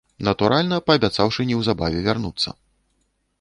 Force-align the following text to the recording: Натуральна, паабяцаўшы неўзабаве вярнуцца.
Натуральна, 0.27 0.79
паабяцаўшы 0.87 1.45
неўзабаве 1.51 1.99
вярнуцца. 2.09 2.49